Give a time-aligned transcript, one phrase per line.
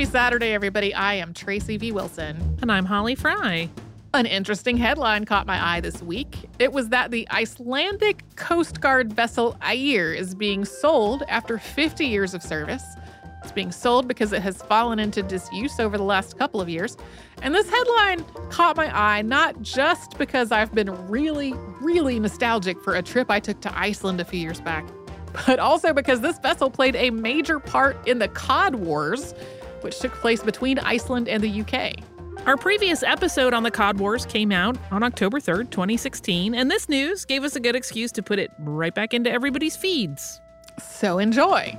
[0.00, 0.94] Happy Saturday, everybody.
[0.94, 1.92] I am Tracy V.
[1.92, 2.56] Wilson.
[2.62, 3.68] And I'm Holly Fry.
[4.14, 6.48] An interesting headline caught my eye this week.
[6.58, 12.32] It was that the Icelandic Coast Guard vessel Eir is being sold after 50 years
[12.32, 12.82] of service.
[13.42, 16.96] It's being sold because it has fallen into disuse over the last couple of years.
[17.42, 22.94] And this headline caught my eye not just because I've been really, really nostalgic for
[22.94, 24.88] a trip I took to Iceland a few years back,
[25.46, 29.34] but also because this vessel played a major part in the Cod Wars,
[29.82, 31.94] which took place between Iceland and the UK.
[32.46, 36.88] Our previous episode on the Cod Wars came out on October 3rd, 2016, and this
[36.88, 40.40] news gave us a good excuse to put it right back into everybody's feeds.
[40.78, 41.78] So enjoy.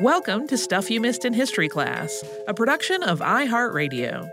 [0.00, 4.28] Welcome to Stuff You Missed in History Class, a production of iHeartRadio.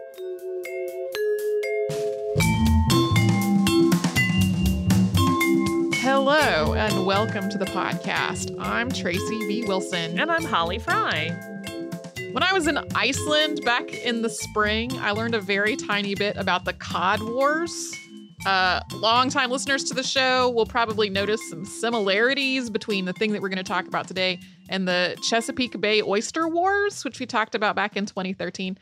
[6.16, 8.55] Hello, and welcome to the podcast.
[8.59, 9.66] I'm Tracy V.
[9.66, 10.20] Wilson.
[10.20, 11.30] And I'm Holly Fry.
[12.33, 16.38] When I was in Iceland back in the spring, I learned a very tiny bit
[16.38, 17.95] about the Cod Wars.
[18.45, 23.41] Uh, longtime listeners to the show will probably notice some similarities between the thing that
[23.41, 27.56] we're going to talk about today and the Chesapeake Bay Oyster Wars, which we talked
[27.56, 28.78] about back in 2013.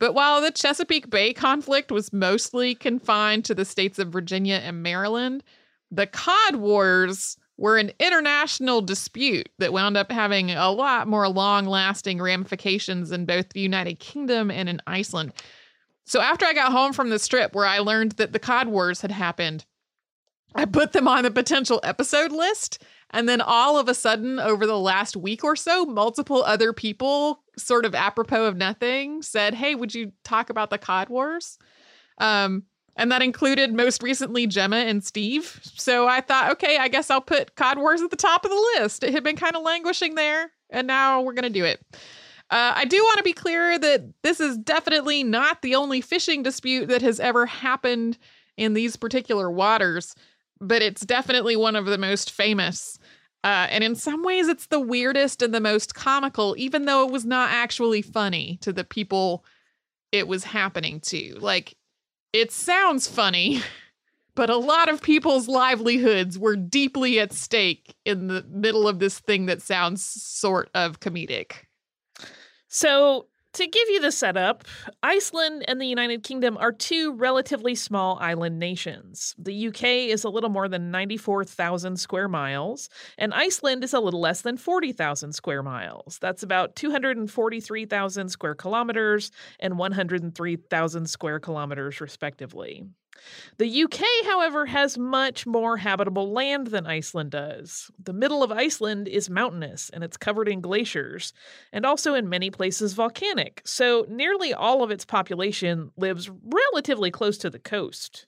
[0.00, 4.82] But while the Chesapeake Bay conflict was mostly confined to the states of Virginia and
[4.82, 5.44] Maryland,
[5.92, 11.66] the Cod Wars were an international dispute that wound up having a lot more long
[11.66, 15.32] lasting ramifications in both the United Kingdom and in Iceland.
[16.06, 19.02] So after I got home from this trip where I learned that the Cod Wars
[19.02, 19.66] had happened,
[20.54, 22.82] I put them on the potential episode list.
[23.10, 27.42] And then all of a sudden, over the last week or so, multiple other people,
[27.58, 31.58] sort of apropos of nothing, said, Hey, would you talk about the Cod Wars?
[32.16, 32.64] Um,
[32.96, 35.60] and that included most recently Gemma and Steve.
[35.62, 38.70] So I thought, okay, I guess I'll put Cod Wars at the top of the
[38.76, 39.02] list.
[39.02, 41.80] It had been kind of languishing there, and now we're going to do it.
[42.50, 46.42] Uh, I do want to be clear that this is definitely not the only fishing
[46.42, 48.18] dispute that has ever happened
[48.58, 50.14] in these particular waters,
[50.60, 52.98] but it's definitely one of the most famous.
[53.42, 57.12] Uh, and in some ways, it's the weirdest and the most comical, even though it
[57.12, 59.44] was not actually funny to the people
[60.12, 61.36] it was happening to.
[61.40, 61.74] Like,
[62.32, 63.62] it sounds funny,
[64.34, 69.18] but a lot of people's livelihoods were deeply at stake in the middle of this
[69.18, 71.52] thing that sounds sort of comedic.
[72.68, 74.64] So, to give you the setup,
[75.02, 79.34] Iceland and the United Kingdom are two relatively small island nations.
[79.38, 84.20] The UK is a little more than 94,000 square miles, and Iceland is a little
[84.20, 86.18] less than 40,000 square miles.
[86.20, 89.30] That's about 243,000 square kilometers
[89.60, 92.84] and 103,000 square kilometers, respectively.
[93.58, 97.90] The UK, however, has much more habitable land than Iceland does.
[98.02, 101.32] The middle of Iceland is mountainous and it's covered in glaciers,
[101.72, 107.38] and also in many places volcanic, so nearly all of its population lives relatively close
[107.38, 108.26] to the coast.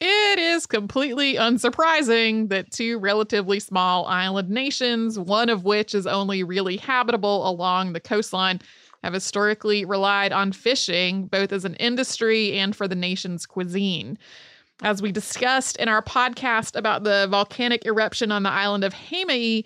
[0.00, 6.44] It is completely unsurprising that two relatively small island nations, one of which is only
[6.44, 8.60] really habitable along the coastline,
[9.02, 14.18] have historically relied on fishing both as an industry and for the nation's cuisine.
[14.82, 19.64] As we discussed in our podcast about the volcanic eruption on the island of Heimaey,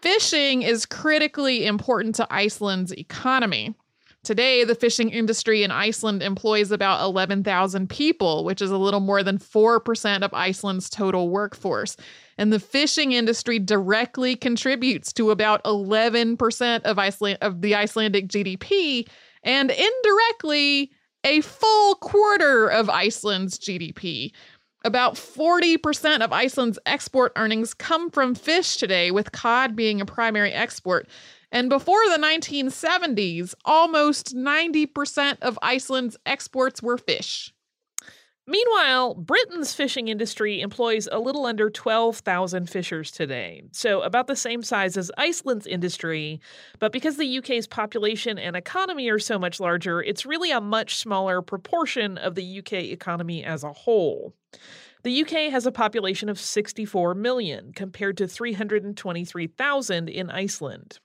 [0.00, 3.74] fishing is critically important to Iceland's economy.
[4.24, 9.22] Today, the fishing industry in Iceland employs about 11,000 people, which is a little more
[9.22, 11.96] than 4% of Iceland's total workforce.
[12.36, 19.08] And the fishing industry directly contributes to about 11% of Iceland of the Icelandic GDP
[19.44, 20.90] and indirectly
[21.24, 24.32] a full quarter of Iceland's GDP.
[24.84, 30.52] About 40% of Iceland's export earnings come from fish today, with cod being a primary
[30.52, 31.08] export.
[31.50, 37.52] And before the 1970s, almost 90% of Iceland's exports were fish.
[38.50, 44.62] Meanwhile, Britain's fishing industry employs a little under 12,000 fishers today, so about the same
[44.62, 46.40] size as Iceland's industry.
[46.78, 50.96] But because the UK's population and economy are so much larger, it's really a much
[50.96, 54.32] smaller proportion of the UK economy as a whole.
[55.04, 60.98] The UK has a population of 64 million compared to 323,000 in Iceland.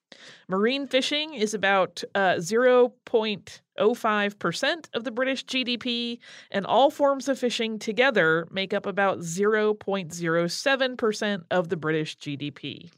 [0.47, 6.19] Marine fishing is about uh, 0.05% of the British GDP,
[6.51, 12.89] and all forms of fishing together make up about 0.07% of the British GDP.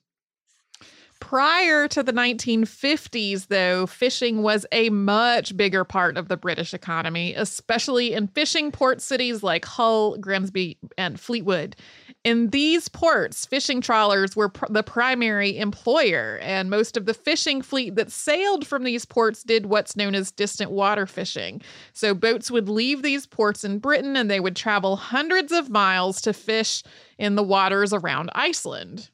[1.25, 7.33] Prior to the 1950s, though, fishing was a much bigger part of the British economy,
[7.33, 11.77] especially in fishing port cities like Hull, Grimsby, and Fleetwood.
[12.23, 17.63] In these ports, fishing trawlers were pr- the primary employer, and most of the fishing
[17.63, 21.59] fleet that sailed from these ports did what's known as distant water fishing.
[21.93, 26.21] So boats would leave these ports in Britain and they would travel hundreds of miles
[26.21, 26.83] to fish
[27.17, 29.09] in the waters around Iceland.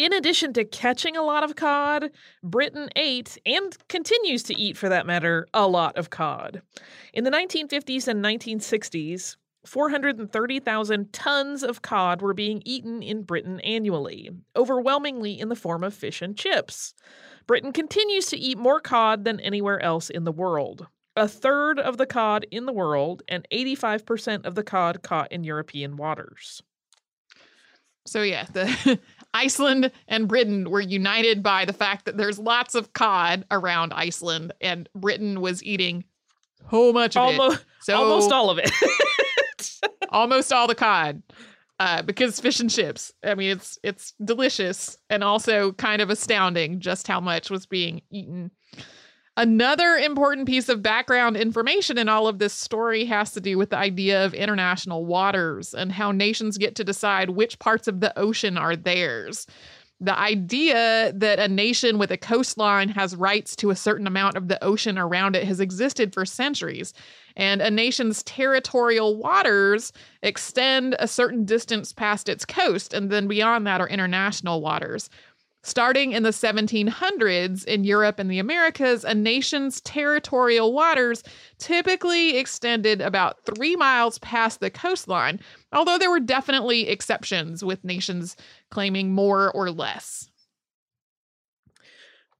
[0.00, 2.10] In addition to catching a lot of cod,
[2.42, 6.62] Britain ate, and continues to eat for that matter, a lot of cod.
[7.12, 9.36] In the 1950s and 1960s,
[9.66, 15.92] 430,000 tons of cod were being eaten in Britain annually, overwhelmingly in the form of
[15.92, 16.94] fish and chips.
[17.46, 20.86] Britain continues to eat more cod than anywhere else in the world.
[21.14, 25.44] A third of the cod in the world and 85% of the cod caught in
[25.44, 26.62] European waters.
[28.06, 28.98] So, yeah, the
[29.34, 34.52] Iceland and Britain were united by the fact that there's lots of cod around Iceland,
[34.60, 36.04] and Britain was eating
[36.70, 37.66] so much of almost, it.
[37.80, 38.70] So almost all of it.
[40.10, 41.22] almost all the cod.
[41.78, 43.12] Uh, because fish and chips.
[43.24, 48.02] I mean, it's it's delicious and also kind of astounding just how much was being
[48.10, 48.50] eaten.
[49.36, 53.70] Another important piece of background information in all of this story has to do with
[53.70, 58.16] the idea of international waters and how nations get to decide which parts of the
[58.18, 59.46] ocean are theirs.
[60.02, 64.48] The idea that a nation with a coastline has rights to a certain amount of
[64.48, 66.94] the ocean around it has existed for centuries.
[67.36, 69.92] And a nation's territorial waters
[70.22, 75.10] extend a certain distance past its coast, and then beyond that are international waters.
[75.62, 81.22] Starting in the 1700s in Europe and the Americas, a nation's territorial waters
[81.58, 85.38] typically extended about three miles past the coastline,
[85.72, 88.36] although there were definitely exceptions with nations
[88.70, 90.30] claiming more or less.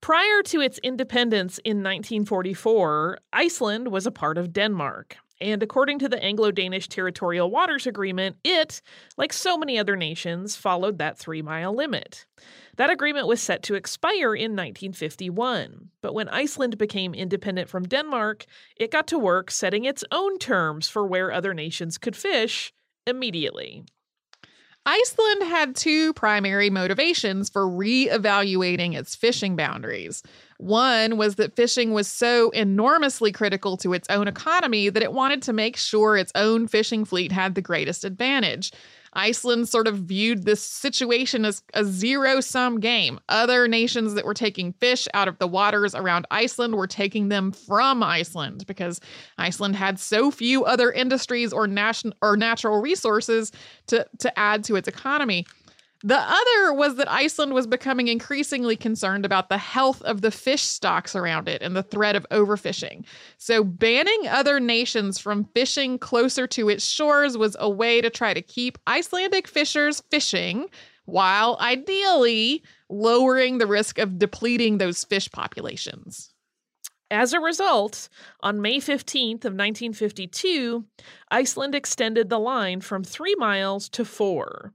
[0.00, 5.18] Prior to its independence in 1944, Iceland was a part of Denmark.
[5.40, 8.82] And according to the Anglo Danish Territorial Waters Agreement, it,
[9.16, 12.26] like so many other nations, followed that three mile limit.
[12.76, 15.90] That agreement was set to expire in 1951.
[16.02, 18.44] But when Iceland became independent from Denmark,
[18.76, 22.72] it got to work setting its own terms for where other nations could fish
[23.06, 23.84] immediately.
[24.86, 30.22] Iceland had two primary motivations for re-evaluating its fishing boundaries.
[30.60, 35.40] One was that fishing was so enormously critical to its own economy that it wanted
[35.42, 38.70] to make sure its own fishing fleet had the greatest advantage.
[39.14, 43.18] Iceland sort of viewed this situation as a zero sum game.
[43.28, 47.52] Other nations that were taking fish out of the waters around Iceland were taking them
[47.52, 49.00] from Iceland because
[49.38, 53.50] Iceland had so few other industries or, nation- or natural resources
[53.88, 55.46] to, to add to its economy.
[56.02, 60.62] The other was that Iceland was becoming increasingly concerned about the health of the fish
[60.62, 63.04] stocks around it and the threat of overfishing.
[63.36, 68.32] So, banning other nations from fishing closer to its shores was a way to try
[68.32, 70.68] to keep Icelandic fishers fishing
[71.04, 76.32] while ideally lowering the risk of depleting those fish populations.
[77.10, 78.08] As a result,
[78.40, 80.84] on May 15th of 1952,
[81.30, 84.72] Iceland extended the line from 3 miles to 4.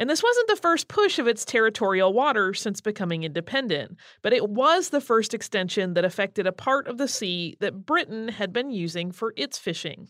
[0.00, 4.48] And this wasn't the first push of its territorial water since becoming independent, but it
[4.48, 8.70] was the first extension that affected a part of the sea that Britain had been
[8.70, 10.08] using for its fishing.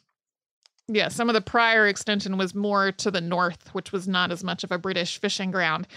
[0.86, 4.44] Yeah, some of the prior extension was more to the north, which was not as
[4.44, 5.88] much of a British fishing ground.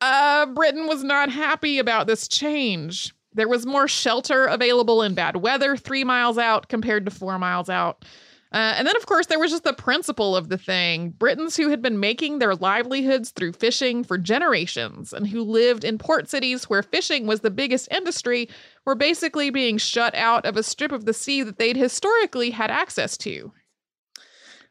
[0.00, 3.14] Uh, Britain was not happy about this change.
[3.32, 7.70] There was more shelter available in bad weather three miles out compared to four miles
[7.70, 8.04] out.
[8.50, 11.10] Uh, and then, of course, there was just the principle of the thing.
[11.10, 15.98] Britons who had been making their livelihoods through fishing for generations and who lived in
[15.98, 18.48] port cities where fishing was the biggest industry
[18.86, 22.70] were basically being shut out of a strip of the sea that they'd historically had
[22.70, 23.52] access to.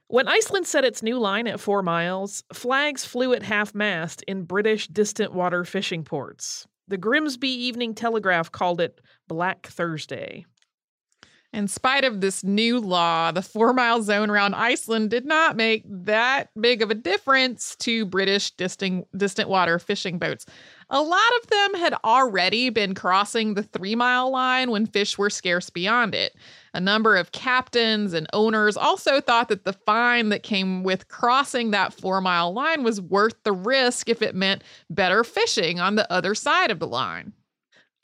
[0.08, 4.46] When Iceland set its new line at four miles, flags flew at half mast in
[4.46, 6.66] British distant water fishing ports.
[6.88, 10.46] The Grimsby Evening Telegraph called it Black Thursday.
[11.54, 15.84] In spite of this new law, the four mile zone around Iceland did not make
[15.88, 20.46] that big of a difference to British distant, distant water fishing boats.
[20.90, 25.30] A lot of them had already been crossing the three mile line when fish were
[25.30, 26.36] scarce beyond it.
[26.74, 31.72] A number of captains and owners also thought that the fine that came with crossing
[31.72, 36.12] that four mile line was worth the risk if it meant better fishing on the
[36.12, 37.32] other side of the line.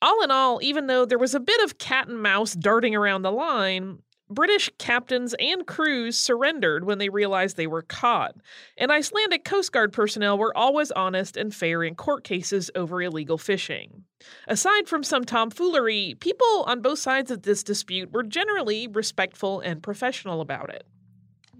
[0.03, 3.21] All in all, even though there was a bit of cat and mouse darting around
[3.21, 8.35] the line, British captains and crews surrendered when they realized they were caught,
[8.77, 13.37] and Icelandic Coast Guard personnel were always honest and fair in court cases over illegal
[13.37, 14.03] fishing.
[14.45, 19.81] Aside from some tomfoolery, people on both sides of this dispute were generally respectful and
[19.81, 20.85] professional about it.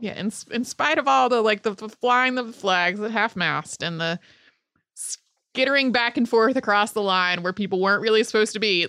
[0.01, 3.37] Yeah, in, in spite of all the like the, the flying the flags at half
[3.37, 4.19] mast and the
[5.53, 8.87] skittering back and forth across the line where people weren't really supposed to be.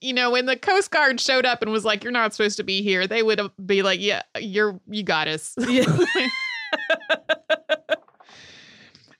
[0.00, 2.62] You know, when the Coast Guard showed up and was like, "You're not supposed to
[2.62, 5.84] be here," they would be like, "Yeah, you're you got us." Yeah.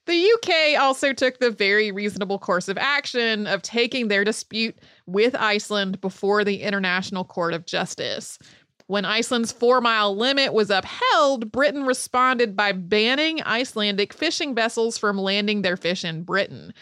[0.06, 5.34] The UK also took the very reasonable course of action of taking their dispute with
[5.34, 8.38] Iceland before the International Court of Justice.
[8.88, 15.18] When Iceland's four mile limit was upheld, Britain responded by banning Icelandic fishing vessels from
[15.18, 16.72] landing their fish in Britain.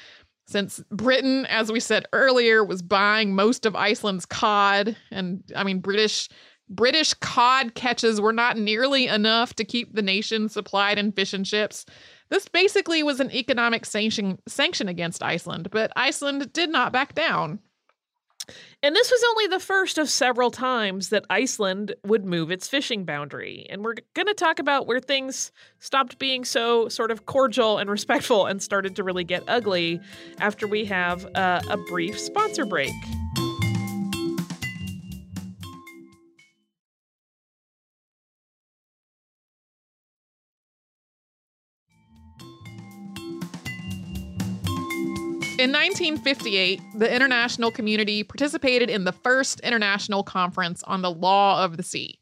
[0.47, 5.81] Since Britain, as we said earlier, was buying most of Iceland's cod, and I mean,
[5.81, 6.29] British
[6.69, 11.45] British cod catches were not nearly enough to keep the nation supplied in fish and
[11.45, 11.87] chips.
[12.29, 17.59] This basically was an economic sanction, sanction against Iceland, but Iceland did not back down.
[18.83, 23.05] And this was only the first of several times that Iceland would move its fishing
[23.05, 23.67] boundary.
[23.71, 27.91] And we're going to talk about where things stopped being so sort of cordial and
[27.91, 30.01] respectful and started to really get ugly
[30.39, 32.93] after we have uh, a brief sponsor break.
[45.67, 51.77] In 1958, the international community participated in the first international conference on the law of
[51.77, 52.21] the sea.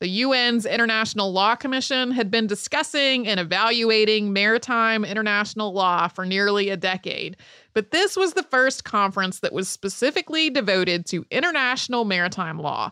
[0.00, 6.70] The UN's International Law Commission had been discussing and evaluating maritime international law for nearly
[6.70, 7.36] a decade,
[7.72, 12.90] but this was the first conference that was specifically devoted to international maritime law.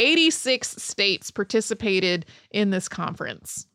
[0.00, 3.67] 86 states participated in this conference.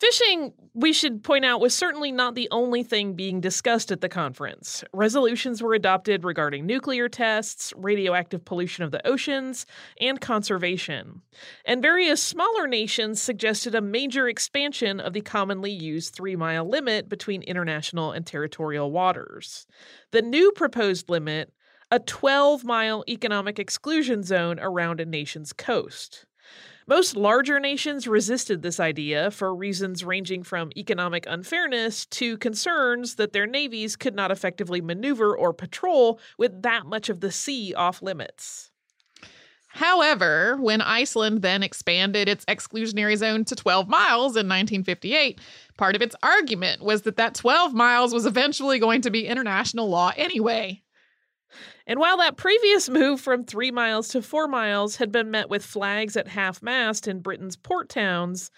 [0.00, 4.08] Fishing, we should point out, was certainly not the only thing being discussed at the
[4.08, 4.82] conference.
[4.94, 9.66] Resolutions were adopted regarding nuclear tests, radioactive pollution of the oceans,
[10.00, 11.20] and conservation.
[11.66, 17.10] And various smaller nations suggested a major expansion of the commonly used three mile limit
[17.10, 19.66] between international and territorial waters.
[20.12, 21.52] The new proposed limit,
[21.90, 26.24] a 12 mile economic exclusion zone around a nation's coast.
[26.90, 33.32] Most larger nations resisted this idea for reasons ranging from economic unfairness to concerns that
[33.32, 38.02] their navies could not effectively maneuver or patrol with that much of the sea off
[38.02, 38.72] limits.
[39.68, 45.40] However, when Iceland then expanded its exclusionary zone to 12 miles in 1958,
[45.76, 49.88] part of its argument was that that 12 miles was eventually going to be international
[49.88, 50.82] law anyway.
[51.90, 55.66] And while that previous move from three miles to four miles had been met with
[55.66, 58.52] flags at half mast in Britain's port towns,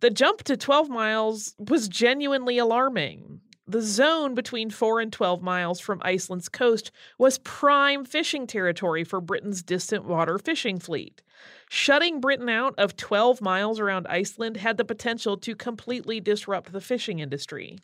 [0.00, 3.42] the jump to 12 miles was genuinely alarming.
[3.66, 9.20] The zone between 4 and 12 miles from Iceland's coast was prime fishing territory for
[9.20, 11.20] Britain's distant water fishing fleet.
[11.68, 16.80] Shutting Britain out of 12 miles around Iceland had the potential to completely disrupt the
[16.80, 17.80] fishing industry.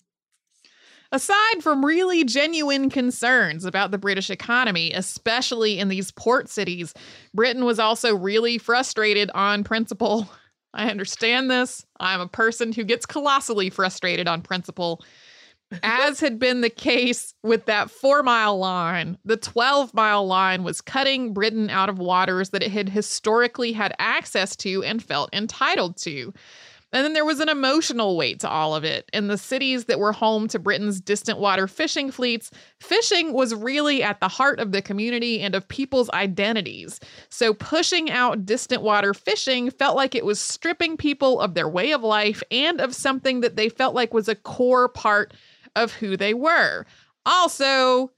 [1.14, 6.92] Aside from really genuine concerns about the British economy, especially in these port cities,
[7.32, 10.28] Britain was also really frustrated on principle.
[10.74, 11.86] I understand this.
[12.00, 15.04] I'm a person who gets colossally frustrated on principle.
[15.84, 20.80] As had been the case with that four mile line, the 12 mile line was
[20.80, 25.96] cutting Britain out of waters that it had historically had access to and felt entitled
[25.98, 26.34] to.
[26.94, 29.10] And then there was an emotional weight to all of it.
[29.12, 34.00] In the cities that were home to Britain's distant water fishing fleets, fishing was really
[34.00, 37.00] at the heart of the community and of people's identities.
[37.30, 41.90] So pushing out distant water fishing felt like it was stripping people of their way
[41.90, 45.34] of life and of something that they felt like was a core part
[45.74, 46.86] of who they were.
[47.26, 48.12] Also,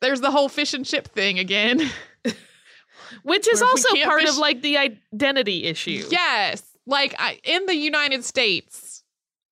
[0.00, 1.80] there's the whole fish and chip thing again.
[3.22, 6.02] Which is also part fish- of like the identity issue.
[6.10, 9.02] Yes like I, in the United States,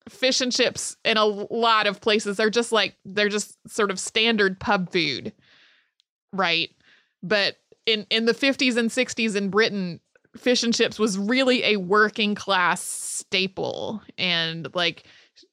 [0.09, 3.99] fish and chips in a lot of places are just like they're just sort of
[3.99, 5.33] standard pub food,
[6.33, 6.71] right?
[7.23, 10.01] But in in the 50s and 60s in Britain,
[10.37, 15.05] fish and chips was really a working class staple and like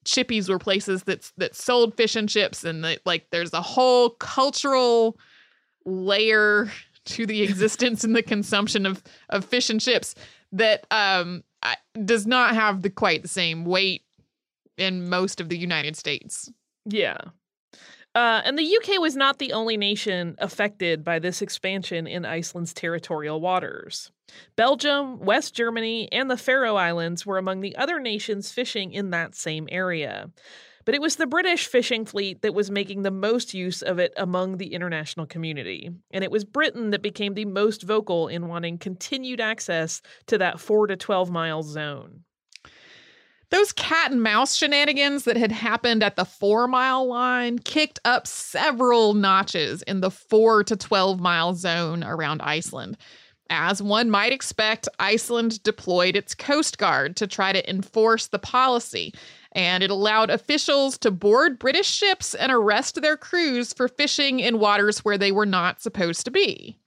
[0.05, 4.11] chippies were places that that sold fish and chips and the, like there's a whole
[4.11, 5.17] cultural
[5.85, 6.71] layer
[7.05, 10.15] to the existence and the consumption of of fish and chips
[10.51, 11.43] that um
[12.05, 14.03] does not have the quite the same weight
[14.77, 16.51] in most of the United States.
[16.86, 17.17] Yeah.
[18.13, 22.74] Uh, and the UK was not the only nation affected by this expansion in Iceland's
[22.74, 24.12] territorial waters.
[24.58, 29.36] Belgium, West Germany, and the Faroe Islands were among the other nations fishing in that
[29.36, 30.29] same area.
[30.91, 34.13] But it was the British fishing fleet that was making the most use of it
[34.17, 35.89] among the international community.
[36.12, 40.60] And it was Britain that became the most vocal in wanting continued access to that
[40.60, 42.25] 4 to 12 mile zone.
[43.51, 48.27] Those cat and mouse shenanigans that had happened at the four mile line kicked up
[48.27, 52.98] several notches in the four to 12 mile zone around Iceland.
[53.50, 59.13] As one might expect, Iceland deployed its Coast Guard to try to enforce the policy,
[59.51, 64.60] and it allowed officials to board British ships and arrest their crews for fishing in
[64.60, 66.77] waters where they were not supposed to be.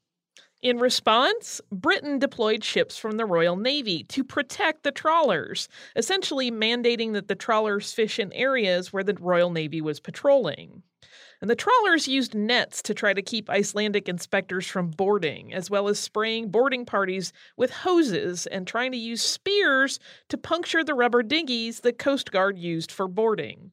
[0.62, 7.12] In response, Britain deployed ships from the Royal Navy to protect the trawlers, essentially mandating
[7.12, 10.82] that the trawlers fish in areas where the Royal Navy was patrolling.
[11.40, 15.88] And the trawlers used nets to try to keep Icelandic inspectors from boarding, as well
[15.88, 19.98] as spraying boarding parties with hoses and trying to use spears
[20.28, 23.72] to puncture the rubber dinghies the Coast Guard used for boarding.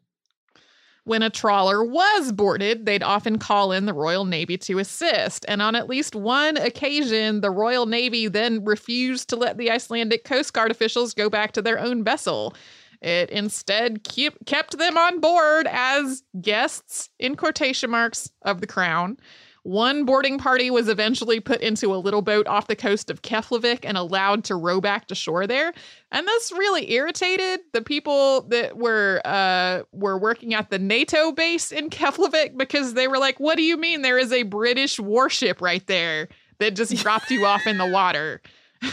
[1.04, 5.46] When a trawler was boarded, they'd often call in the Royal Navy to assist.
[5.48, 10.26] And on at least one occasion, the Royal Navy then refused to let the Icelandic
[10.26, 12.54] Coast Guard officials go back to their own vessel.
[13.02, 19.18] It instead keep, kept them on board as guests, in quotation marks, of the crown.
[19.64, 23.82] One boarding party was eventually put into a little boat off the coast of Keflavik
[23.84, 25.72] and allowed to row back to shore there.
[26.12, 31.72] And this really irritated the people that were uh, were working at the NATO base
[31.72, 35.62] in Keflavik because they were like, "What do you mean there is a British warship
[35.62, 36.28] right there
[36.58, 38.42] that just dropped you off in the water?"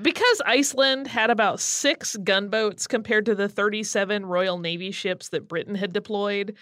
[0.00, 5.74] Because Iceland had about six gunboats compared to the 37 Royal Navy ships that Britain
[5.74, 6.54] had deployed,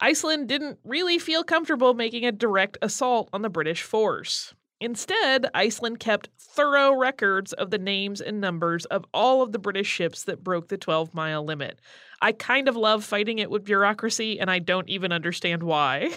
[0.00, 4.54] Iceland didn't really feel comfortable making a direct assault on the British force.
[4.80, 9.88] Instead, Iceland kept thorough records of the names and numbers of all of the British
[9.88, 11.80] ships that broke the 12 mile limit.
[12.22, 16.10] I kind of love fighting it with bureaucracy, and I don't even understand why.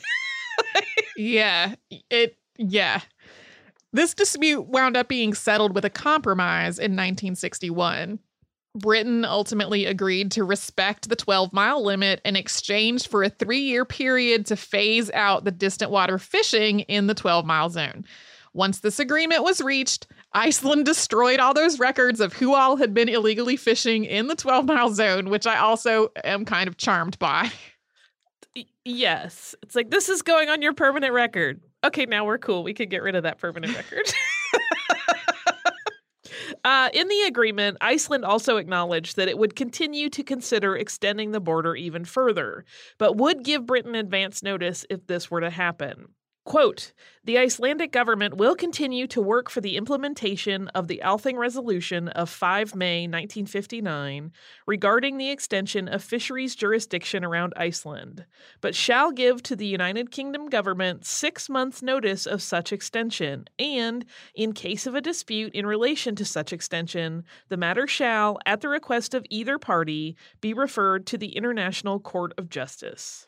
[1.18, 1.76] yeah,
[2.10, 3.02] it, yeah.
[3.94, 8.20] This dispute wound up being settled with a compromise in 1961.
[8.76, 13.86] Britain ultimately agreed to respect the 12 mile limit in exchange for a three year
[13.86, 18.06] period to phase out the distant water fishing in the 12 mile zone.
[18.54, 23.10] Once this agreement was reached, Iceland destroyed all those records of who all had been
[23.10, 27.52] illegally fishing in the 12 mile zone, which I also am kind of charmed by.
[28.84, 29.54] Yes.
[29.62, 31.62] It's like, this is going on your permanent record.
[31.84, 32.64] Okay, now we're cool.
[32.64, 34.06] We could get rid of that permanent record.
[36.64, 41.40] Uh, in the agreement, Iceland also acknowledged that it would continue to consider extending the
[41.40, 42.66] border even further,
[42.98, 46.10] but would give Britain advance notice if this were to happen.
[46.48, 46.94] Quote
[47.26, 52.30] The Icelandic government will continue to work for the implementation of the Althing Resolution of
[52.30, 54.32] 5 May 1959
[54.66, 58.26] regarding the extension of fisheries jurisdiction around Iceland,
[58.62, 64.06] but shall give to the United Kingdom government six months' notice of such extension, and,
[64.34, 68.70] in case of a dispute in relation to such extension, the matter shall, at the
[68.70, 73.28] request of either party, be referred to the International Court of Justice.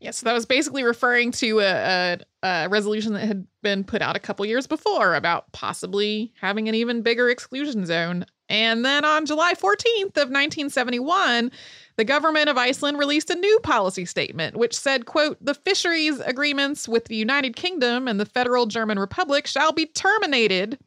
[0.00, 4.00] Yeah, so that was basically referring to a, a, a, resolution that had been put
[4.00, 8.24] out a couple years before about possibly having an even bigger exclusion zone.
[8.48, 11.52] And then on July 14th of 1971,
[11.96, 16.88] the government of Iceland released a new policy statement which said, quote, "The fisheries agreements
[16.88, 20.78] with the United Kingdom and the Federal German Republic shall be terminated."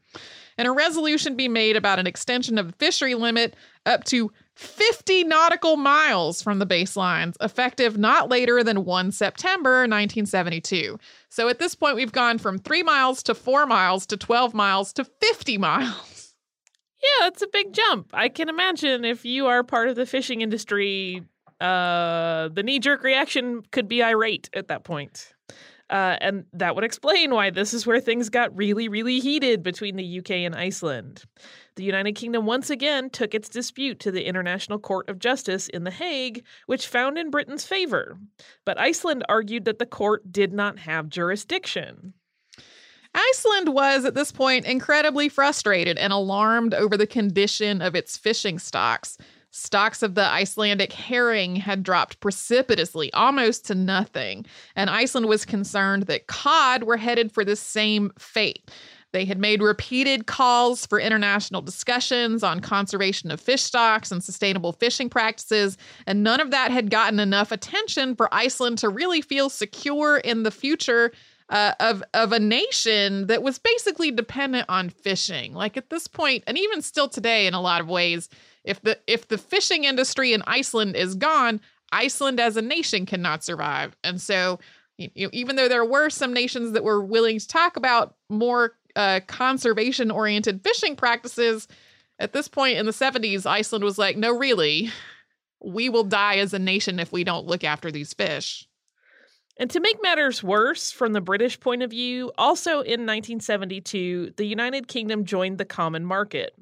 [0.57, 5.23] And a resolution be made about an extension of the fishery limit up to 50
[5.23, 10.99] nautical miles from the baselines, effective not later than 1 September 1972.
[11.29, 14.93] So at this point, we've gone from three miles to four miles to 12 miles
[14.93, 16.35] to 50 miles.
[17.01, 18.11] Yeah, that's a big jump.
[18.13, 21.23] I can imagine if you are part of the fishing industry,
[21.59, 25.32] uh, the knee jerk reaction could be irate at that point.
[25.89, 29.95] Uh, and that would explain why this is where things got really, really heated between
[29.95, 31.23] the UK and Iceland.
[31.75, 35.83] The United Kingdom once again took its dispute to the International Court of Justice in
[35.83, 38.17] The Hague, which found in Britain's favor.
[38.65, 42.13] But Iceland argued that the court did not have jurisdiction.
[43.15, 48.57] Iceland was at this point incredibly frustrated and alarmed over the condition of its fishing
[48.57, 49.17] stocks.
[49.55, 56.03] Stocks of the Icelandic herring had dropped precipitously, almost to nothing, and Iceland was concerned
[56.03, 58.71] that cod were headed for the same fate.
[59.11, 64.71] They had made repeated calls for international discussions on conservation of fish stocks and sustainable
[64.73, 69.51] fishing practices, and none of that had gotten enough attention for Iceland to really feel
[69.51, 71.11] secure in the future
[71.49, 75.53] uh, of of a nation that was basically dependent on fishing.
[75.53, 78.29] Like at this point, and even still today, in a lot of ways,
[78.63, 81.59] if the if the fishing industry in Iceland is gone,
[81.91, 83.95] Iceland as a nation cannot survive.
[84.03, 84.59] And so,
[84.97, 88.73] you know, even though there were some nations that were willing to talk about more
[88.95, 91.67] uh, conservation oriented fishing practices,
[92.19, 94.91] At this point in the 70s, Iceland was like, no, really,
[95.61, 98.67] we will die as a nation if we don't look after these fish.
[99.57, 104.45] And to make matters worse from the British point of view, also in 1972, the
[104.45, 106.55] United Kingdom joined the Common Market.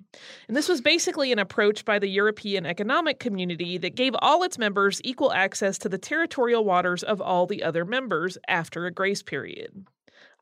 [0.49, 4.57] And this was basically an approach by the European Economic Community that gave all its
[4.57, 9.23] members equal access to the territorial waters of all the other members after a grace
[9.23, 9.87] period.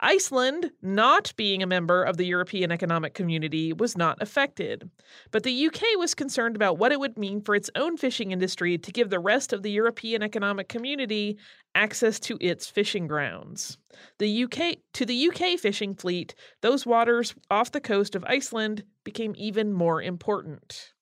[0.02, 4.90] Iceland, not being a member of the European Economic Community, was not affected.
[5.32, 8.78] But the UK was concerned about what it would mean for its own fishing industry
[8.78, 11.38] to give the rest of the European Economic Community
[11.76, 13.78] access to its fishing grounds.
[14.20, 19.34] The UK to the UK fishing fleet, those waters off the coast of Iceland became
[19.38, 20.94] even more important.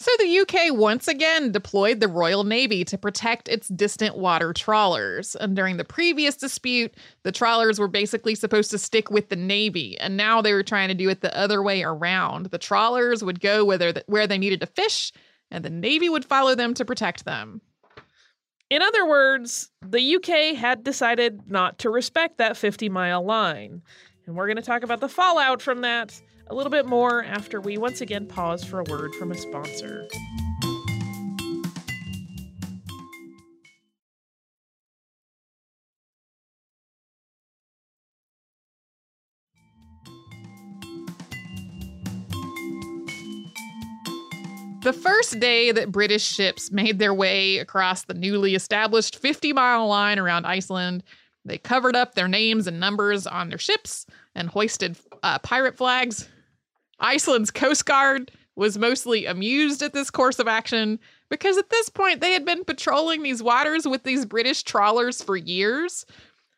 [0.00, 5.34] So the UK once again deployed the Royal Navy to protect its distant water trawlers.
[5.34, 9.98] And during the previous dispute, the trawlers were basically supposed to stick with the Navy,
[9.98, 12.46] and now they were trying to do it the other way around.
[12.46, 15.12] The trawlers would go where, where they needed to fish,
[15.50, 17.60] and the Navy would follow them to protect them.
[18.70, 23.82] In other words, the UK had decided not to respect that 50 mile line.
[24.26, 27.60] And we're going to talk about the fallout from that a little bit more after
[27.60, 30.08] we once again pause for a word from a sponsor.
[44.82, 49.86] The first day that British ships made their way across the newly established 50 mile
[49.86, 51.02] line around Iceland,
[51.44, 56.28] they covered up their names and numbers on their ships and hoisted uh, pirate flags
[57.00, 62.20] Iceland's Coast Guard was mostly amused at this course of action because at this point
[62.20, 66.04] they had been patrolling these waters with these British trawlers for years.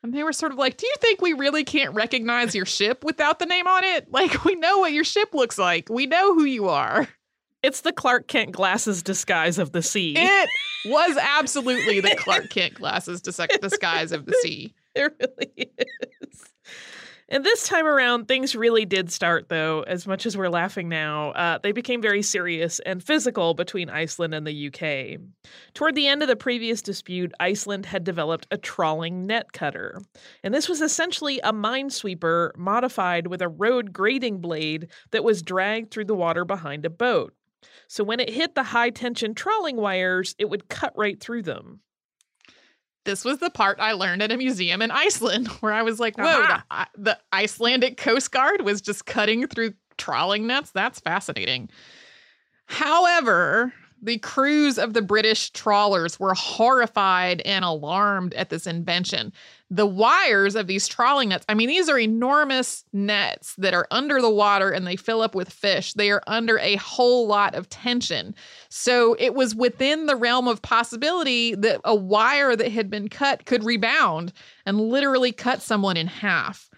[0.02, 3.04] And they were sort of like, Do you think we really can't recognize your ship
[3.04, 4.10] without the name on it?
[4.10, 7.06] Like, we know what your ship looks like, we know who you are.
[7.62, 10.14] It's the Clark Kent glasses disguise of the sea.
[10.16, 10.48] It
[10.86, 14.74] was absolutely the Clark Kent glasses disguise of the sea.
[14.94, 15.70] It really
[16.22, 16.44] is.
[17.32, 21.30] And this time around, things really did start, though, as much as we're laughing now.
[21.30, 25.20] Uh, they became very serious and physical between Iceland and the UK.
[25.72, 30.02] Toward the end of the previous dispute, Iceland had developed a trawling net cutter.
[30.42, 35.92] And this was essentially a minesweeper modified with a road grading blade that was dragged
[35.92, 37.32] through the water behind a boat.
[37.86, 41.80] So when it hit the high tension trawling wires, it would cut right through them
[43.04, 46.18] this was the part I learned at a museum in Iceland where I was like,
[46.18, 46.84] whoa, uh-huh.
[46.94, 50.70] the, the, Icelandic Coast Guard was just cutting through trawling nets.
[50.70, 51.70] That's fascinating.
[52.66, 59.32] However, the crews of the British trawlers were horrified and alarmed at this invention.
[59.70, 64.20] The wires of these trawling nets, I mean, these are enormous nets that are under
[64.20, 65.92] the water and they fill up with fish.
[65.92, 68.34] They are under a whole lot of tension.
[68.68, 73.44] So it was within the realm of possibility that a wire that had been cut
[73.44, 74.32] could rebound
[74.64, 76.69] and literally cut someone in half.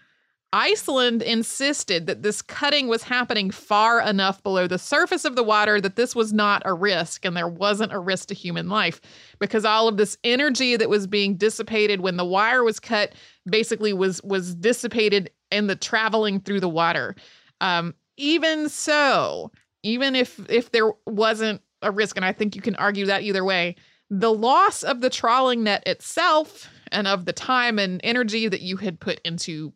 [0.54, 5.80] Iceland insisted that this cutting was happening far enough below the surface of the water
[5.80, 9.00] that this was not a risk and there wasn't a risk to human life
[9.38, 13.14] because all of this energy that was being dissipated when the wire was cut
[13.48, 17.16] basically was was dissipated in the traveling through the water.
[17.62, 19.50] Um, even so,
[19.82, 23.44] even if if there wasn't a risk, and I think you can argue that either
[23.44, 23.76] way,
[24.10, 28.76] the loss of the trawling net itself and of the time and energy that you
[28.76, 29.72] had put into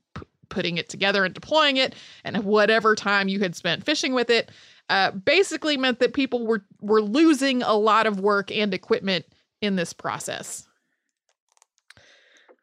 [0.49, 4.51] putting it together and deploying it, and whatever time you had spent fishing with it,
[4.89, 9.25] uh, basically meant that people were were losing a lot of work and equipment
[9.61, 10.69] in this process.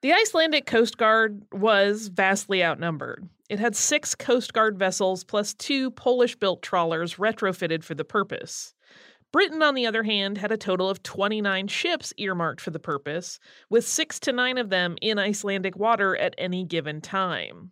[0.01, 3.27] The Icelandic Coast Guard was vastly outnumbered.
[3.49, 8.73] It had six Coast Guard vessels plus two Polish built trawlers retrofitted for the purpose.
[9.33, 13.39] Britain, on the other hand, had a total of 29 ships earmarked for the purpose,
[13.67, 17.71] with six to nine of them in Icelandic water at any given time.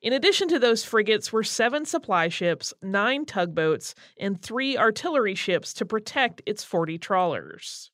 [0.00, 5.74] In addition to those frigates were seven supply ships, nine tugboats, and three artillery ships
[5.74, 7.90] to protect its 40 trawlers.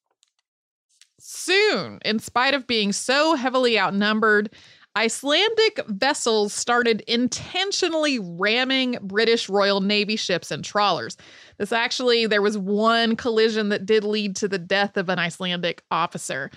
[1.19, 4.55] Soon, in spite of being so heavily outnumbered,
[4.97, 11.17] Icelandic vessels started intentionally ramming British Royal Navy ships and trawlers.
[11.59, 15.85] This actually, there was one collision that did lead to the death of an Icelandic
[15.91, 16.51] officer.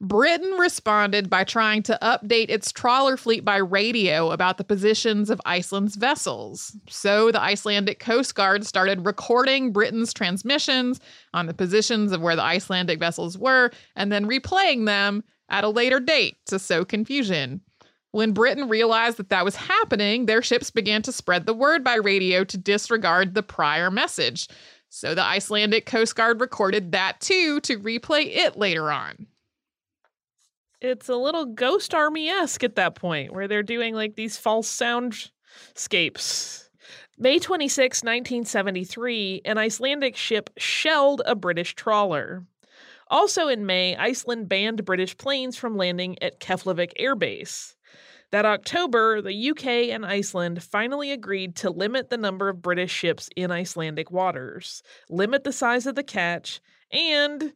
[0.00, 5.40] Britain responded by trying to update its trawler fleet by radio about the positions of
[5.46, 6.76] Iceland's vessels.
[6.88, 11.00] So the Icelandic Coast Guard started recording Britain's transmissions
[11.32, 15.68] on the positions of where the Icelandic vessels were and then replaying them at a
[15.68, 17.60] later date to sow confusion.
[18.14, 21.96] When Britain realized that that was happening, their ships began to spread the word by
[21.96, 24.46] radio to disregard the prior message.
[24.88, 29.26] So the Icelandic Coast Guard recorded that too to replay it later on.
[30.80, 34.70] It's a little Ghost Army esque at that point, where they're doing like these false
[34.70, 36.68] soundscapes.
[37.18, 42.46] May 26, 1973, an Icelandic ship shelled a British trawler.
[43.08, 47.73] Also in May, Iceland banned British planes from landing at Keflavik Air Base.
[48.34, 53.30] That October, the UK and Iceland finally agreed to limit the number of British ships
[53.36, 57.52] in Icelandic waters, limit the size of the catch, and,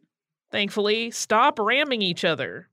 [0.53, 2.69] thankfully, stop ramming each other.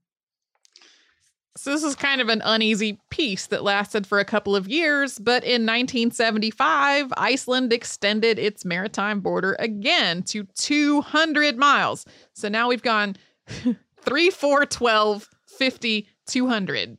[1.56, 5.18] So this is kind of an uneasy peace that lasted for a couple of years,
[5.18, 12.06] but in 1975, Iceland extended its maritime border again to 200 miles.
[12.34, 13.16] So now we've gone
[14.00, 16.98] 3, 4, 12, 50, 200.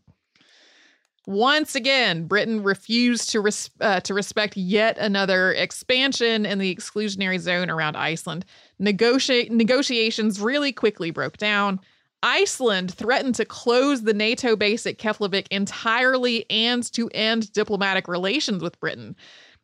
[1.28, 7.38] Once again, Britain refused to res- uh, to respect yet another expansion in the exclusionary
[7.38, 8.46] zone around Iceland.
[8.82, 11.82] Negoti- negotiations really quickly broke down.
[12.24, 18.64] Iceland threatened to close the NATO base at Keflavik entirely and to end diplomatic relations
[18.64, 19.14] with Britain.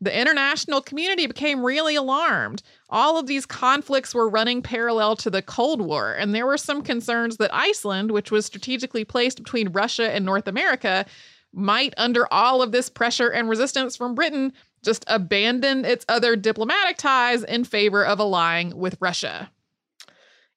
[0.02, 2.62] The international community became really alarmed.
[2.90, 6.82] All of these conflicts were running parallel to the Cold War, and there were some
[6.82, 11.06] concerns that Iceland, which was strategically placed between Russia and North America,
[11.54, 16.98] might, under all of this pressure and resistance from Britain, just abandon its other diplomatic
[16.98, 19.52] ties in favor of allying with Russia.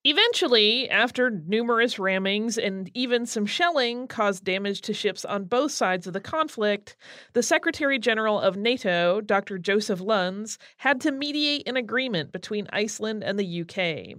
[0.09, 6.07] Eventually, after numerous rammings and even some shelling caused damage to ships on both sides
[6.07, 6.95] of the conflict,
[7.33, 9.59] the Secretary General of NATO, Dr.
[9.59, 14.17] Joseph Luns, had to mediate an agreement between Iceland and the UK,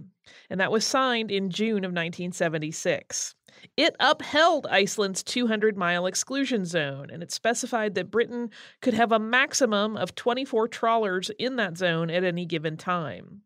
[0.50, 3.34] and that was signed in June of 1976.
[3.76, 9.18] It upheld Iceland's 200 mile exclusion zone, and it specified that Britain could have a
[9.18, 13.42] maximum of 24 trawlers in that zone at any given time.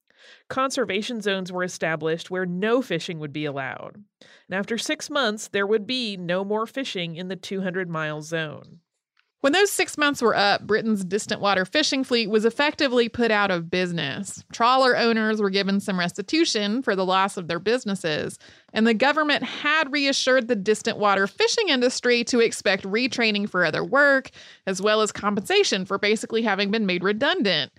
[0.48, 3.96] Conservation zones were established where no fishing would be allowed.
[3.96, 8.80] And after six months, there would be no more fishing in the 200 mile zone.
[9.42, 13.50] When those six months were up, Britain's distant water fishing fleet was effectively put out
[13.50, 14.44] of business.
[14.52, 18.38] Trawler owners were given some restitution for the loss of their businesses,
[18.72, 23.82] and the government had reassured the distant water fishing industry to expect retraining for other
[23.82, 24.30] work,
[24.68, 27.72] as well as compensation for basically having been made redundant.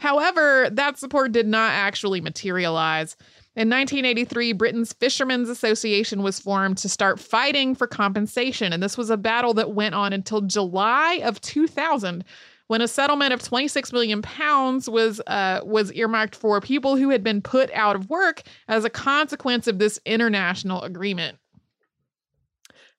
[0.00, 3.16] However, that support did not actually materialize.
[3.56, 9.10] In 1983, Britain's Fishermen's Association was formed to start fighting for compensation, and this was
[9.10, 12.24] a battle that went on until July of 2000,
[12.66, 17.22] when a settlement of 26 million pounds was uh, was earmarked for people who had
[17.22, 21.38] been put out of work as a consequence of this international agreement.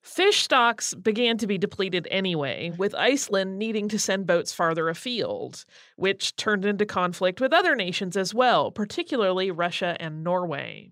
[0.06, 5.66] Fish stocks began to be depleted anyway, with Iceland needing to send boats farther afield,
[5.96, 10.92] which turned into conflict with other nations as well, particularly Russia and Norway.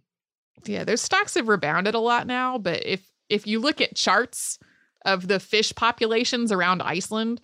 [0.65, 4.57] Yeah, those stocks have rebounded a lot now, but if if you look at charts
[5.05, 7.39] of the fish populations around Iceland,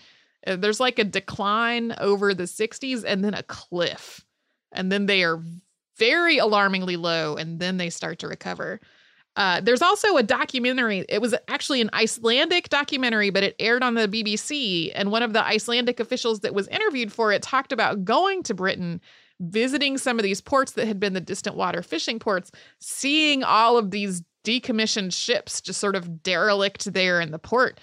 [0.47, 4.25] uh, there's like a decline over the 60s and then a cliff.
[4.71, 5.39] And then they are
[5.99, 8.79] very alarmingly low and then they start to recover.
[9.39, 11.05] Uh, there's also a documentary.
[11.07, 14.91] It was actually an Icelandic documentary, but it aired on the BBC.
[14.93, 18.53] And one of the Icelandic officials that was interviewed for it talked about going to
[18.53, 18.99] Britain,
[19.39, 23.77] visiting some of these ports that had been the distant water fishing ports, seeing all
[23.77, 27.79] of these decommissioned ships just sort of derelict there in the port.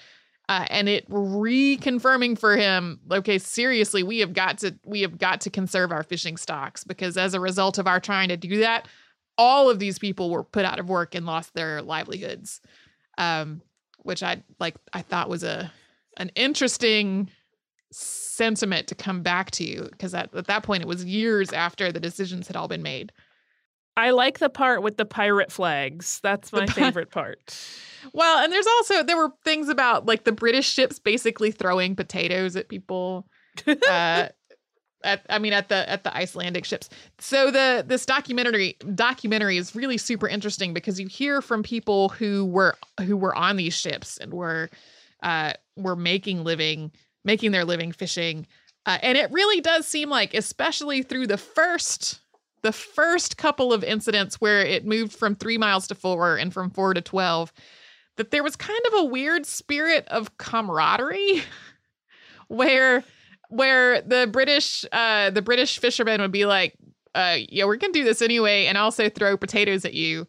[0.50, 5.40] Uh, and it reconfirming for him okay seriously we have got to we have got
[5.40, 8.86] to conserve our fishing stocks because as a result of our trying to do that
[9.38, 12.60] all of these people were put out of work and lost their livelihoods
[13.18, 13.60] um,
[14.02, 15.70] which i like i thought was a
[16.18, 17.30] an interesting
[17.92, 22.00] sentiment to come back to because at, at that point it was years after the
[22.00, 23.12] decisions had all been made
[23.96, 26.20] I like the part with the pirate flags.
[26.22, 27.58] That's my favorite part.
[28.12, 32.56] well, and there's also there were things about like the British ships basically throwing potatoes
[32.56, 33.26] at people.
[33.66, 34.28] Uh,
[35.04, 36.88] at I mean at the at the Icelandic ships.
[37.18, 42.44] So the this documentary documentary is really super interesting because you hear from people who
[42.44, 44.70] were who were on these ships and were
[45.22, 46.90] uh were making living
[47.24, 48.46] making their living fishing.
[48.86, 52.20] Uh, and it really does seem like especially through the first
[52.62, 56.70] the first couple of incidents where it moved from 3 miles to 4 and from
[56.70, 57.52] 4 to 12
[58.16, 61.42] that there was kind of a weird spirit of camaraderie
[62.48, 63.04] where
[63.48, 66.76] where the British uh the British fishermen would be like,
[67.14, 70.26] uh, yeah, we're gonna do this anyway, and also throw potatoes at you.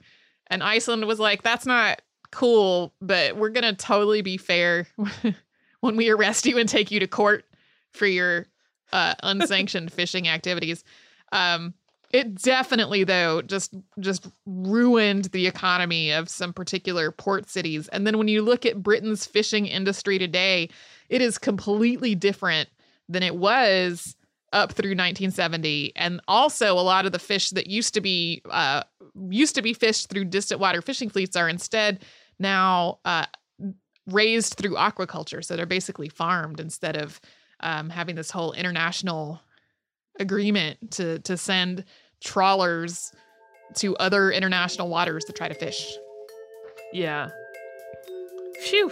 [0.48, 2.02] And Iceland was like, that's not
[2.32, 4.88] cool, but we're to totally be fair
[5.82, 7.46] when we arrest you and take you to court
[7.92, 8.48] for your
[8.94, 10.84] uh, unsanctioned fishing activities.
[11.32, 11.74] Um,
[12.12, 17.90] it definitely though just just ruined the economy of some particular port cities.
[17.90, 20.70] And then when you look at Britain's fishing industry today,
[21.10, 22.70] it is completely different
[23.10, 24.16] than it was
[24.54, 28.82] up through 1970 and also a lot of the fish that used to be uh,
[29.30, 32.04] used to be fished through distant water fishing fleets are instead
[32.40, 33.26] now uh,
[34.08, 37.20] raised through aquaculture so they're basically farmed instead of
[37.60, 39.42] um, having this whole international
[40.20, 41.84] agreement to to send
[42.24, 43.12] trawlers
[43.76, 45.94] to other international waters to try to fish
[46.94, 47.30] Yeah.
[48.62, 48.92] Phew.